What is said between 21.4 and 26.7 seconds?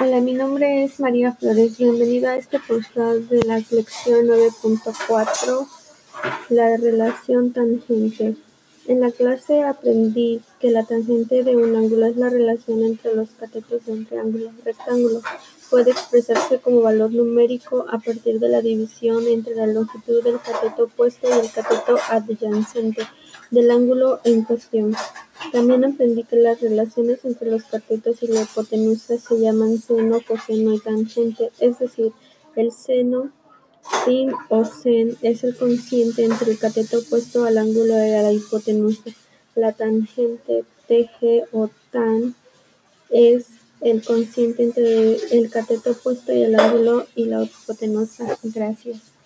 el cateto adyacente del ángulo en cuestión. También aprendí que las